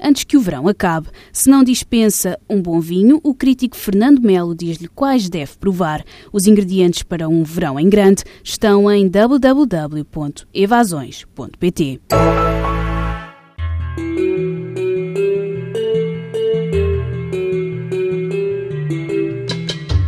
[0.00, 1.08] antes que o verão acabe.
[1.32, 6.04] Se não dispensa um bom vinho, o crítico Fernando Melo diz-lhe quais deve provar.
[6.32, 12.00] Os ingredientes para um verão em grande estão em www.evasões.pt.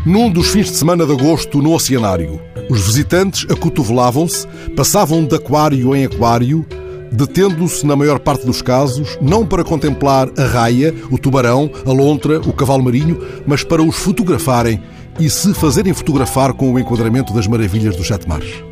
[0.09, 5.95] Num dos fins de semana de agosto, no Oceanário, os visitantes acotovelavam-se, passavam de aquário
[5.95, 6.65] em aquário,
[7.11, 12.41] detendo-se, na maior parte dos casos, não para contemplar a raia, o tubarão, a lontra,
[12.41, 14.81] o cavalo marinho, mas para os fotografarem
[15.19, 18.63] e se fazerem fotografar com o enquadramento das maravilhas dos sete mares.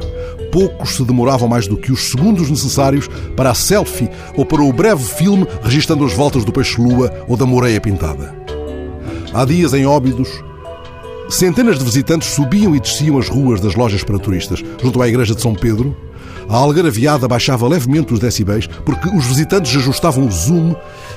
[0.53, 4.73] Poucos se demoravam mais do que os segundos necessários para a selfie ou para o
[4.73, 8.35] breve filme registando as voltas do peixe-lua ou da moreia pintada.
[9.35, 10.29] Há dias em Óbidos,
[11.29, 15.35] centenas de visitantes subiam e desciam as ruas das lojas para turistas, junto à igreja
[15.35, 15.95] de São Pedro,
[16.49, 20.75] a algaraviada baixava levemente os decibéis porque os visitantes ajustavam o zoom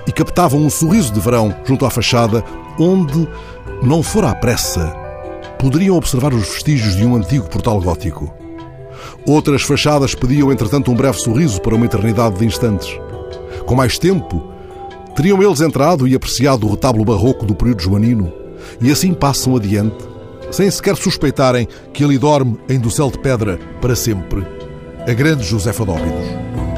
[0.08, 2.44] e captavam um sorriso de verão junto à fachada,
[2.80, 3.28] onde,
[3.84, 4.96] não fora à pressa,
[5.60, 8.34] poderiam observar os vestígios de um antigo portal gótico.
[9.26, 12.90] Outras fachadas pediam, entretanto, um breve sorriso para uma eternidade de instantes.
[13.66, 14.44] Com mais tempo,
[15.16, 18.32] teriam eles entrado e apreciado o retábulo barroco do período joanino,
[18.82, 19.98] e assim passam adiante,
[20.52, 24.59] sem sequer suspeitarem que ali dorme em dossel de pedra para sempre
[25.08, 26.69] a grande Josefa Dóbidos.